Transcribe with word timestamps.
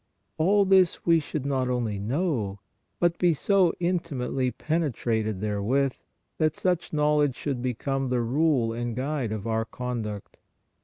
All 0.39 0.65
this 0.65 1.05
we 1.05 1.19
should 1.19 1.45
not 1.45 1.69
only 1.69 1.99
know, 1.99 2.59
but 2.99 3.19
be 3.19 3.35
so 3.35 3.71
intimately 3.79 4.49
penetrated 4.49 5.41
therewith, 5.41 5.93
that 6.39 6.55
such 6.55 6.91
158 6.91 6.91
PRAYER 6.91 6.99
knowledge 6.99 7.35
should 7.35 7.61
become 7.61 8.09
the 8.09 8.21
rule 8.21 8.73
and 8.73 8.95
guide 8.95 9.31
of 9.31 9.45
our 9.45 9.63
conduct. 9.63 10.37